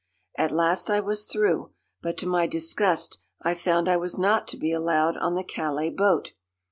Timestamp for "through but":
1.27-2.17